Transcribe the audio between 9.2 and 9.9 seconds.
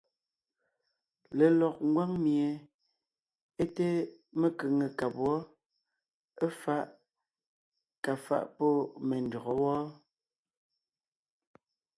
ndÿɔgɔ́ wɔ́ɔ.